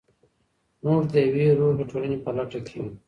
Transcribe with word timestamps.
موږ 0.83 1.01
د 1.13 1.15
يوې 1.27 1.47
روغي 1.59 1.83
ټولني 1.91 2.17
په 2.23 2.29
لټه 2.37 2.59
کي 2.67 2.73
يو. 2.81 2.85